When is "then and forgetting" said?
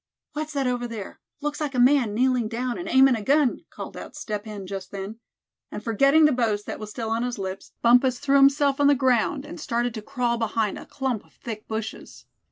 4.89-6.25